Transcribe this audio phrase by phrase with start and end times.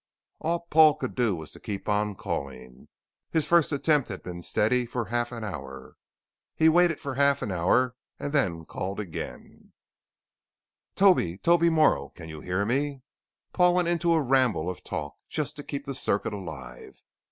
[0.39, 2.87] All Paul could do was to keep on calling.
[3.29, 5.95] His first attempt had been steady for a half hour.
[6.55, 9.73] He waited for a half hour and then called again:
[10.95, 11.37] "Toby!
[11.37, 12.09] Toby Morrow.
[12.15, 13.03] Can you hear me?"
[13.53, 17.03] Paul went into a ramble of talk, just to keep the circuit alive.